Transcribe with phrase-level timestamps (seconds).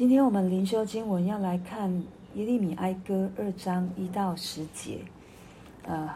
[0.00, 1.92] 今天我们灵修经文要来看
[2.32, 5.00] 耶利米哀歌二章一到十节。
[5.82, 6.08] 呃，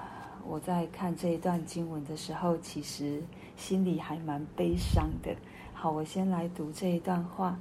[0.49, 3.23] 我在看这一段经文的时候，其实
[3.59, 5.37] 心里还蛮悲伤的。
[5.75, 7.59] 好，我先来读这一段话：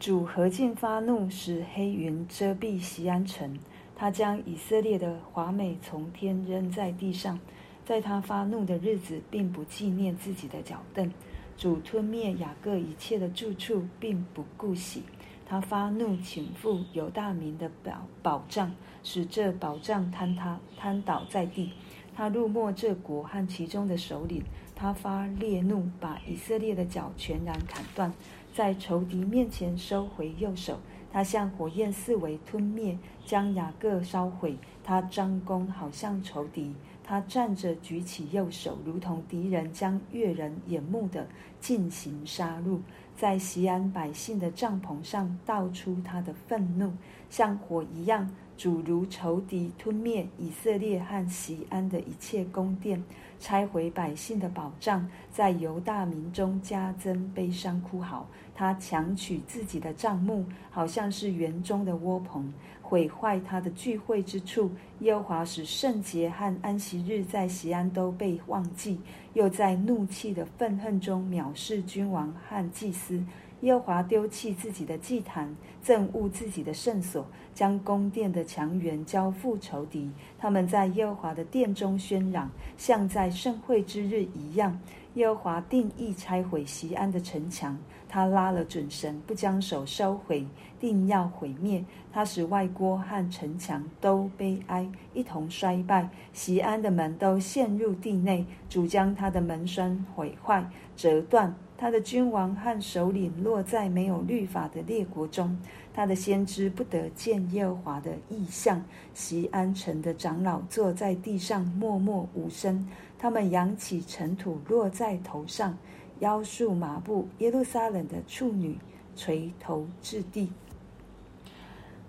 [0.00, 3.56] 主何进发怒，使黑云遮蔽西安城，
[3.94, 7.38] 他将以色列的华美从天扔在地上，
[7.84, 11.08] 在他发怒的日子，并不纪念自己的脚凳。
[11.56, 15.02] 主吞灭雅各一切的住处，并不顾惜。
[15.48, 21.70] 他发怒倾覆犹大民的宝宝藏，使这宝藏坍塌瘫倒在地。
[22.14, 24.42] 他入没这国和其中的首领。
[24.74, 28.12] 他发烈怒，把以色列的脚全然砍断，
[28.52, 30.78] 在仇敌面前收回右手。
[31.10, 34.58] 他像火焰四围吞灭，将雅各烧毁。
[34.84, 36.74] 他张弓，好像仇敌。
[37.06, 41.28] 他站着，举起右手，如同敌人将越人眼目的
[41.60, 42.80] 进行杀戮，
[43.16, 46.92] 在西安百姓的帐篷上倒出他的愤怒，
[47.30, 48.28] 像火一样。
[48.56, 53.04] 主如仇敌吞灭以色列和西安的一切宫殿，
[53.38, 58.26] 拆毁百姓的宝藏，在犹大民中加增悲伤哭嚎。
[58.54, 62.52] 他强取自己的帐幕，好像是园中的窝棚。
[62.80, 64.70] 毁坏他的聚会之处，
[65.00, 69.00] 耶和华使圣节和安息日在锡安都被忘记，
[69.34, 73.22] 又在怒气的愤恨中藐视君王和祭司。
[73.60, 80.10] 耶和华丢弃自己的祭坛，憎恶自己的圣所，将宫殿的墙垣交付仇敌。
[80.38, 84.78] 他们在耶和华的殿中喧嚷，像在盛会之日一样。
[85.14, 90.46] 耶和华定意拆毁锡安的城墙，他拉了准绳，不将手收回，
[90.78, 91.82] 定要毁灭。
[92.12, 96.10] 他使外郭和城墙都悲哀，一同衰败。
[96.34, 101.54] 锡安的门都陷入地内，主将他的门栓毁坏、折断。
[101.78, 105.58] 他的君王和首领落在没有律法的列国中，
[105.92, 108.82] 他的先知不得见耶和华的异象。
[109.12, 112.88] 锡安城的长老坐在地上默默无声，
[113.18, 115.76] 他们扬起尘土落在头上，
[116.20, 117.28] 腰束麻布。
[117.38, 118.78] 耶路撒冷的处女
[119.14, 120.50] 垂头至地。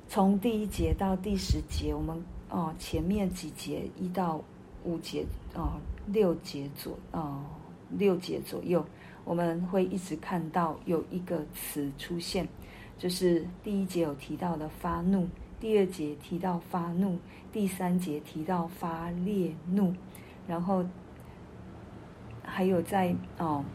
[0.08, 4.42] 从第一节到第十节，我们哦前面几节一到
[4.86, 5.74] 五节哦
[6.08, 7.42] 六节左哦
[7.90, 8.86] 六节左右。
[9.28, 12.48] 我们会一直看到有一个词出现，
[12.98, 15.28] 就是第一节有提到的发怒，
[15.60, 17.20] 第二节提到发怒，
[17.52, 19.94] 第三节提到发烈怒，
[20.48, 20.86] 然后
[22.42, 23.66] 还有在哦，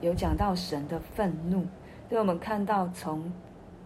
[0.00, 1.66] 有讲到神的愤怒。
[2.08, 3.30] 所以我们看到从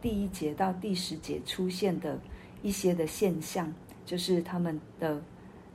[0.00, 2.16] 第一节到第十节出现的
[2.62, 3.74] 一些的现象，
[4.04, 5.20] 就是他们的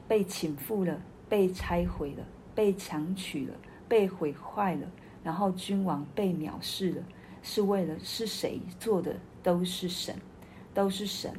[0.07, 0.97] 被倾覆了，
[1.27, 2.23] 被拆毁了。
[2.53, 3.53] 被强取了，
[3.87, 4.87] 被毁坏了，
[5.23, 7.03] 然后君王被藐视了，
[7.41, 9.15] 是为了是谁做的？
[9.43, 10.15] 都是神，
[10.73, 11.33] 都是神，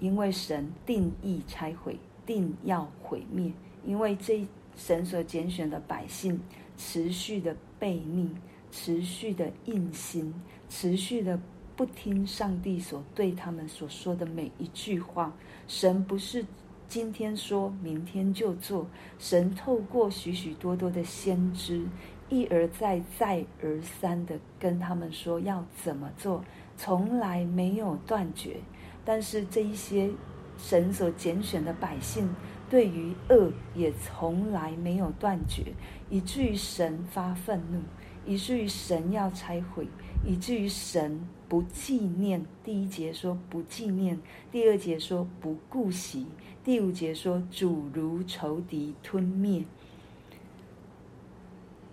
[0.00, 3.50] 因为神定义拆毁，定要毁灭，
[3.84, 4.46] 因为这
[4.76, 6.38] 神所拣选的百姓
[6.76, 8.30] 持续的悖逆，
[8.70, 10.34] 持续的硬心，
[10.68, 11.40] 持续的
[11.74, 15.34] 不听上帝所对他们所说的每一句话，
[15.66, 16.44] 神不是。
[16.88, 18.86] 今天说，明天就做。
[19.18, 21.86] 神透过许许多多的先知，
[22.30, 26.42] 一而再、再而三的跟他们说要怎么做，
[26.78, 28.56] 从来没有断绝。
[29.04, 30.08] 但是这一些
[30.56, 32.34] 神所拣选的百姓，
[32.70, 35.74] 对于恶也从来没有断绝，
[36.08, 37.80] 以至于神发愤怒，
[38.28, 39.88] 以至于神要拆毁。
[40.26, 41.18] 以至于神
[41.48, 46.26] 不纪念，第一节说不纪念，第二节说不顾惜，
[46.64, 49.64] 第五节说主如仇敌吞灭。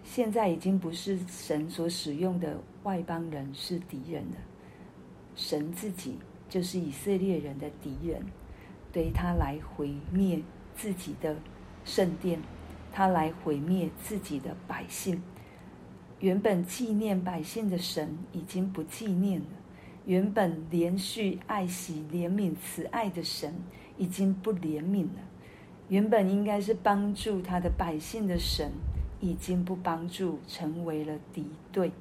[0.03, 4.37] 现在已经不是神所使用的外邦人是敌人了，
[5.35, 6.17] 神自己
[6.49, 8.25] 就是以色列人的敌人，
[8.91, 10.41] 对他来毁灭
[10.75, 11.37] 自己的
[11.85, 12.41] 圣殿，
[12.91, 15.21] 他来毁灭自己的百姓。
[16.19, 19.47] 原本纪念百姓的神已经不纪念了，
[20.05, 23.53] 原本连续爱惜怜悯慈爱的神
[23.97, 25.21] 已经不怜悯了，
[25.89, 28.71] 原本应该是帮助他的百姓的神
[29.19, 31.91] 已经不帮助，成为了敌对。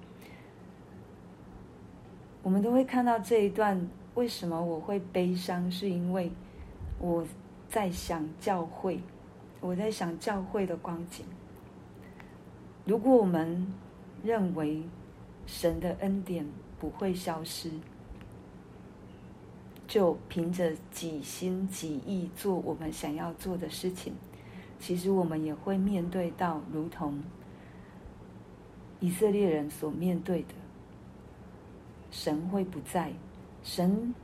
[2.42, 5.70] 我们都会看到这一段，为什么我会悲伤？
[5.70, 6.30] 是因为
[6.98, 7.26] 我
[7.68, 9.00] 在想教会，
[9.60, 11.24] 我在想教会的光景。
[12.84, 13.66] 如果我们
[14.24, 14.82] 认为
[15.46, 16.46] 神的恩典
[16.80, 17.70] 不会消失，
[19.86, 24.14] 就凭着己心己意做我们想要做的事情，
[24.80, 27.22] 其实我们也会面对到如同
[29.00, 30.54] 以色列人所面对的，
[32.10, 33.12] 神会不在。
[33.62, 34.14] 神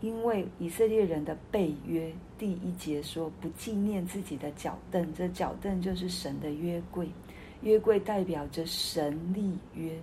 [0.00, 7.08] 因为以色列人的背约，第一节说不纪念自己的脚凳，这脚凳就是神的约柜，
[7.64, 9.98] 约柜代表着神立约，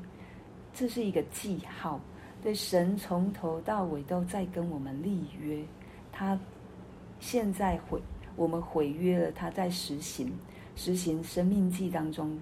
[0.73, 2.01] 这是一个记号。
[2.43, 5.63] 对，神从头到尾都在跟我们立约，
[6.11, 6.37] 他
[7.19, 8.01] 现在毁
[8.35, 10.33] 我们毁约了，他在实行
[10.75, 12.35] 实行生命记当中，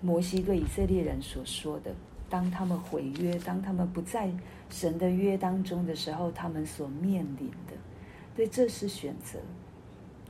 [0.00, 1.94] 摩西对以色列人所说的：
[2.30, 4.30] 当他们毁约，当他们不在
[4.70, 7.74] 神的约当中的时候，他们所面临的，
[8.34, 9.38] 对，这是选择，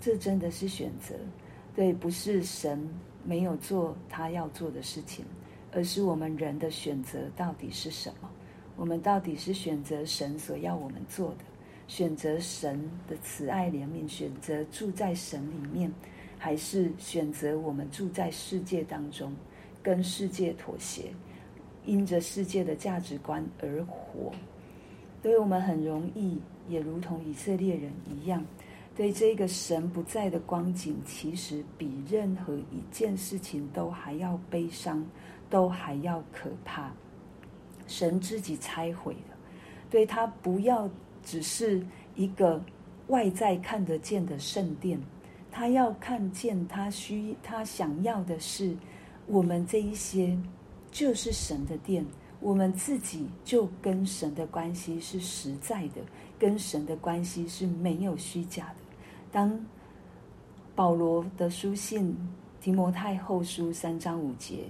[0.00, 1.14] 这真的是选择，
[1.76, 2.88] 对，不是神
[3.26, 5.24] 没有做他要做的事情，
[5.72, 8.30] 而是我们人的选择到底是什么？
[8.76, 11.44] 我们到底是选择神所要我们做的，
[11.88, 12.78] 选择神
[13.08, 15.90] 的慈爱怜悯，选择住在神里面，
[16.38, 19.34] 还是选择我们住在世界当中，
[19.82, 21.04] 跟世界妥协，
[21.84, 24.30] 因着世界的价值观而活？
[25.22, 26.38] 所以我们很容易，
[26.68, 28.44] 也如同以色列人一样，
[28.96, 35.04] 对这个神不在的光景，其实比任何一件事情都还要悲伤，
[35.50, 36.90] 都还要可怕。
[37.86, 39.36] 神自己拆毁的，
[39.90, 40.88] 对，他不要
[41.22, 42.60] 只是一个
[43.08, 44.98] 外在看得见的圣殿，
[45.52, 48.74] 他要看见他需他想要的是
[49.26, 50.36] 我们这一些
[50.90, 52.04] 就是神的殿，
[52.40, 56.00] 我们自己就跟神的关系是实在的，
[56.38, 58.85] 跟神的关系是没有虚假的。
[59.36, 59.60] 当
[60.74, 62.16] 保罗的书信
[62.58, 64.64] 提摩太后书三章五节，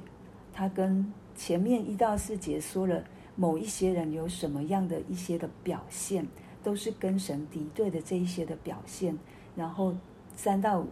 [0.52, 3.00] 他跟前面一到四节说了
[3.36, 6.26] 某一些人有什么样的一些的表现，
[6.64, 9.16] 都是跟神敌对的这一些的表现。
[9.54, 9.94] 然后
[10.34, 10.88] 三到五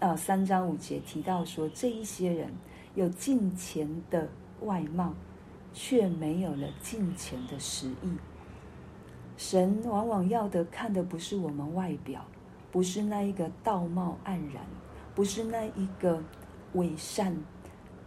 [0.00, 2.50] 啊三章五节提到说，这一些人
[2.96, 4.28] 有近前的
[4.62, 5.14] 外貌，
[5.72, 8.16] 却没有了近前的实意。
[9.36, 12.24] 神往往要的看的不是我们外表，
[12.72, 14.64] 不是那一个道貌岸然，
[15.14, 16.20] 不是那一个
[16.72, 17.36] 伪善，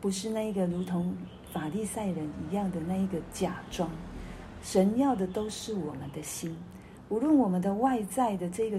[0.02, 1.16] 不是那一个如同。
[1.54, 3.90] 法利赛人一样的那一个假装，
[4.62, 6.54] 神要的都是我们的心。
[7.08, 8.78] 无论我们的外在的这个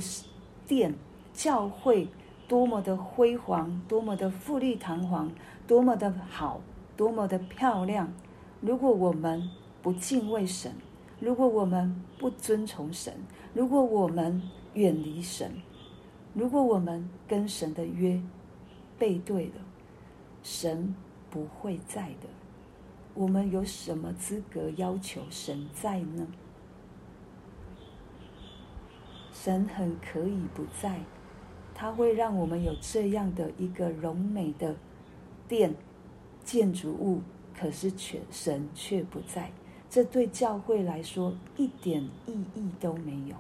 [0.66, 0.94] 殿、
[1.32, 2.06] 教会
[2.46, 5.32] 多么的辉煌，多么的富丽堂皇，
[5.66, 6.60] 多么的好，
[6.98, 8.12] 多么的漂亮，
[8.60, 9.48] 如果我们
[9.80, 10.70] 不敬畏神，
[11.18, 13.14] 如果我们不遵从神，
[13.54, 14.42] 如果我们
[14.74, 15.50] 远离神，
[16.36, 18.20] 如果我们跟神的约
[18.98, 19.62] 背对了，
[20.42, 20.94] 神
[21.30, 22.28] 不会在的。
[23.14, 26.26] 我们有什么资格要求神在呢？
[29.32, 31.00] 神很可以不在，
[31.74, 34.76] 他会让我们有这样的一个荣美的
[35.48, 35.74] 殿
[36.44, 37.22] 建筑物，
[37.58, 39.50] 可是却神却不在。
[39.88, 43.36] 这对教会来说一点意义都没有。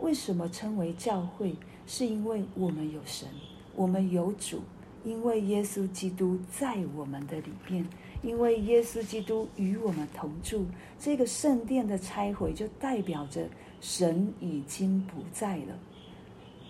[0.00, 1.56] 为什么称为教会？
[1.86, 3.28] 是因为我们有神，
[3.74, 4.62] 我们有主，
[5.04, 7.86] 因为耶稣基督在我们的里面。
[8.22, 10.64] 因为耶稣基督与我们同住，
[10.98, 13.46] 这个圣殿的拆毁就代表着
[13.82, 15.78] 神已经不在了。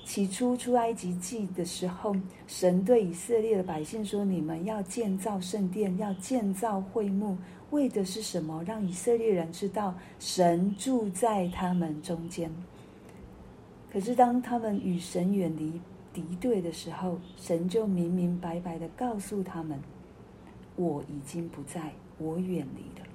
[0.05, 2.17] 起初出埃及记的时候，
[2.49, 7.39] 神对以色列的百姓说：“你们要建造圣殿，要建造会幕，
[7.71, 8.65] 为的是什么？
[8.65, 12.51] 让以色列人知道神住在他们中间。”
[13.95, 15.81] 可是当他们与神远离
[16.13, 19.79] 敌对的时候，神就明明白白的告诉他们。
[20.75, 23.07] 我已经不在，我远离了。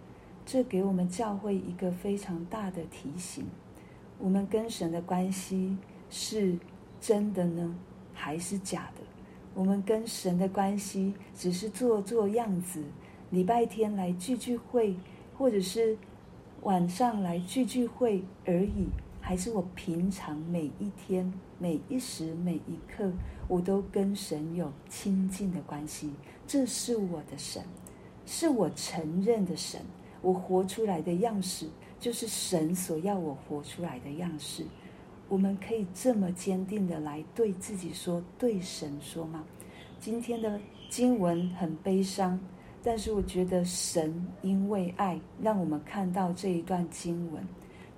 [0.46, 3.46] 这给我们教会一个非常大的提醒：
[4.18, 5.78] 我们跟神的关系
[6.10, 6.58] 是
[7.02, 7.76] 真的呢，
[8.14, 9.02] 还是假的？
[9.54, 12.82] 我们跟神的关系只是做做样子，
[13.32, 14.96] 礼拜天来聚聚会，
[15.38, 15.98] 或者是
[16.62, 18.88] 晚上来聚聚会而已。
[19.30, 23.12] 还是我平常每一天、每一时、每一刻，
[23.48, 26.12] 我都跟神有亲近的关系。
[26.48, 27.64] 这是我的神，
[28.26, 29.82] 是我承认的神。
[30.24, 31.68] 我活出来的样式，
[32.00, 34.66] 就是神所要我活出来的样式。
[35.28, 39.46] 我们可以这么坚定的来对自己说、对神说吗？
[40.00, 40.60] 今天的
[40.90, 42.40] 经文很悲伤，
[42.82, 47.48] 但是我觉得神因为爱，让我们看到这一段经文。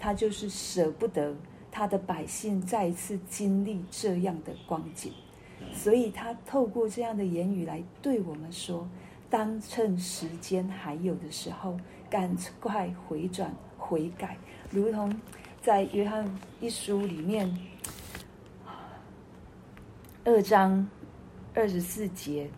[0.01, 1.35] 他就是舍不得
[1.71, 5.13] 他的百姓再一次经历这样的光景，
[5.71, 8.87] 所以他透过这样的言语来对我们说：
[9.29, 11.77] 当趁时间还有的时候，
[12.09, 14.35] 赶快回转悔改，
[14.71, 15.15] 如同
[15.61, 16.27] 在约翰
[16.59, 17.55] 一书里面
[20.25, 20.89] 二章
[21.53, 22.49] 二十四节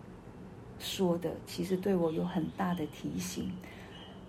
[0.79, 3.51] 说的，其实对我有很大的提醒。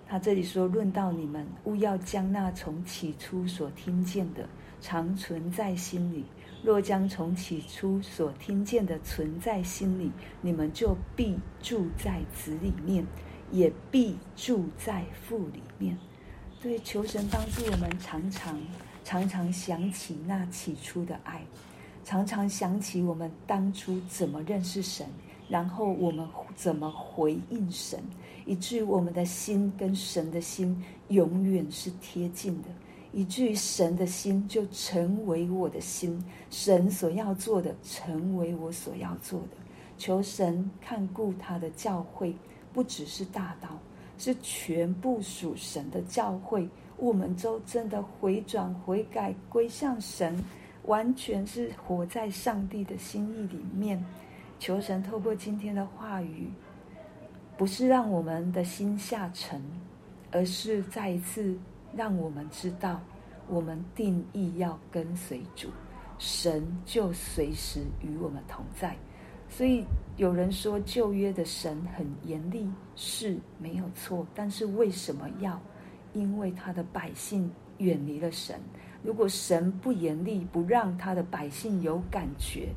[0.06, 4.49] 他这里说：“论到你们，勿要将那从起初所听见的，
[4.80, 6.25] 常存在心里。
[6.62, 13.04] 若将从起初所听见的存在心里，你们就必住在子里面，
[13.50, 15.96] 也必住在父里面。”
[16.62, 18.58] 对，求神帮助我们，常常、
[19.04, 21.42] 常常想起那起初的爱，
[22.04, 25.06] 常常想起我们当初怎么认识神。
[25.49, 28.03] 然后我们怎么回应神，
[28.47, 32.69] 以至于我们的心跟神的心永远是贴近的，
[33.13, 39.57] 以至于神的心就成为我的心，神所要做的成为我所要做的。
[39.97, 42.35] 求神看顾他的教会，
[42.73, 43.79] 不只是大道，
[44.19, 46.69] 是全部属神的教会。
[46.97, 50.43] 我们都真的回转、悔改、归向神，
[50.87, 54.03] 完全是活在上帝的心意里面。
[54.64, 56.49] 求神透过今天的话语，
[57.54, 59.61] 不是让我们的心下沉，
[60.30, 61.54] 而是再一次
[61.94, 62.99] 让我们知道，
[63.47, 65.68] 我们定义要跟随主，
[66.18, 68.97] 神就随时与我们同在。
[69.50, 69.85] 所以
[70.16, 72.66] 有人说旧约的神很严厉，
[72.97, 75.61] 是没有错，但是为什么要？
[76.14, 78.59] 因为他的百姓远离了神。
[79.02, 82.71] 如果神不严厉，不让他的百姓有感觉。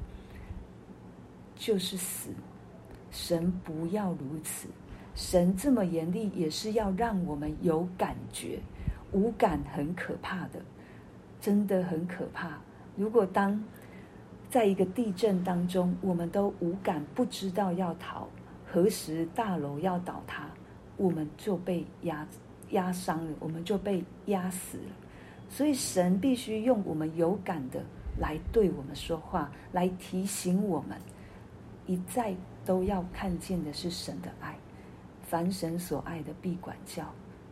[1.58, 2.30] 就是死，
[3.12, 4.68] 神不要如此。
[5.16, 8.60] 神这么严厉，也是要让我们有感觉。
[9.12, 10.62] 无感很可怕的，
[11.42, 12.60] 真的很可怕。
[12.96, 13.64] 如果当
[14.50, 18.28] 在一个地震当中，我们都无感，不知道要逃，
[18.66, 20.50] 何时大楼要倒塌，
[20.98, 22.28] 我们就被压
[22.72, 24.92] 压伤了，我们就被压死了。
[25.50, 27.82] 所以神必须用我们有感的
[28.20, 30.98] 来对我们说话，来提醒我们。
[31.88, 34.56] 一再都要看见的是神的爱，
[35.22, 37.06] 凡神所爱的必管教。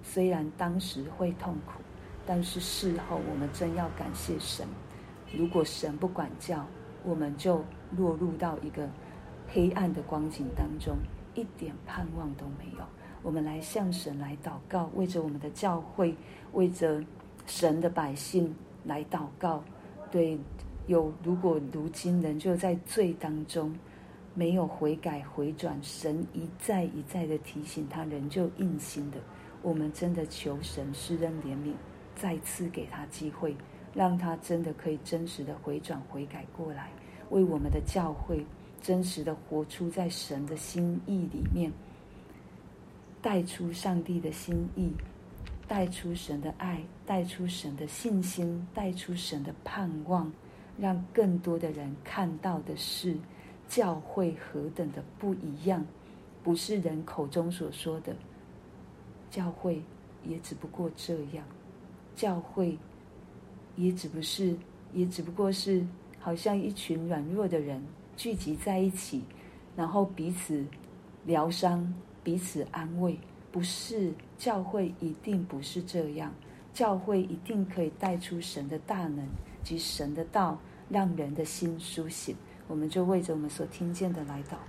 [0.03, 1.81] 虽然当时会痛苦，
[2.25, 4.67] 但是事后我们真要感谢神。
[5.33, 6.67] 如果神不管教，
[7.05, 7.63] 我们就
[7.95, 8.89] 落入到一个
[9.47, 10.97] 黑暗的光景当中，
[11.33, 12.83] 一点盼望都没有。
[13.23, 16.13] 我们来向神来祷告，为着我们的教会，
[16.51, 17.01] 为着
[17.47, 19.63] 神的百姓来祷告。
[20.11, 20.37] 对，
[20.87, 23.73] 有如果如今人就在罪当中。
[24.35, 29.17] 没有悔改回转，神一再一再的提醒他，仍旧硬心的。
[29.61, 31.71] 我们真的求神施恩怜悯，
[32.15, 33.55] 再次给他机会，
[33.93, 36.91] 让他真的可以真实的回转悔改过来，
[37.29, 38.45] 为我们的教会
[38.81, 41.71] 真实的活出在神的心意里面，
[43.21, 44.91] 带出上帝的心意，
[45.65, 50.29] 带出神的爱，带出神的信心，带出神的盼望，
[50.77, 53.15] 让更多的人看到的是。
[53.67, 55.85] 教会何等的不一样，
[56.43, 58.15] 不是人口中所说的。
[59.29, 59.81] 教会
[60.23, 61.45] 也只不过这样，
[62.15, 62.77] 教会
[63.75, 64.55] 也只不是，
[64.93, 65.85] 也只不过是
[66.19, 67.83] 好像一群软弱的人
[68.15, 69.23] 聚集在一起，
[69.75, 70.65] 然后彼此
[71.25, 71.93] 疗伤、
[72.23, 73.19] 彼此安慰。
[73.51, 76.33] 不是，教会一定不是这样，
[76.73, 79.25] 教会一定可以带出神的大能
[79.63, 80.57] 及神的道，
[80.89, 82.35] 让人的心苏醒。
[82.67, 84.65] 我们就为着我们所听见的来祷告。